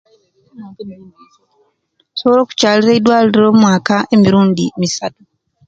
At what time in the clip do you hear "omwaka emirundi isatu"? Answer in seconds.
3.53-5.23